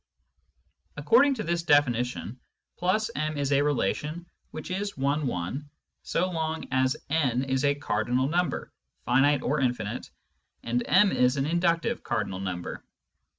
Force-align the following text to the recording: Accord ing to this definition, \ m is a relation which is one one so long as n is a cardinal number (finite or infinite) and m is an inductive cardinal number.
Accord 0.97 1.27
ing 1.27 1.35
to 1.35 1.43
this 1.43 1.61
definition, 1.61 2.39
\ 2.81 3.15
m 3.15 3.37
is 3.37 3.51
a 3.51 3.61
relation 3.61 4.25
which 4.49 4.71
is 4.71 4.97
one 4.97 5.27
one 5.27 5.69
so 6.01 6.27
long 6.31 6.65
as 6.71 6.97
n 7.11 7.43
is 7.43 7.63
a 7.63 7.75
cardinal 7.75 8.27
number 8.27 8.71
(finite 9.05 9.43
or 9.43 9.59
infinite) 9.59 10.09
and 10.63 10.81
m 10.87 11.11
is 11.11 11.37
an 11.37 11.45
inductive 11.45 12.01
cardinal 12.01 12.39
number. 12.39 12.83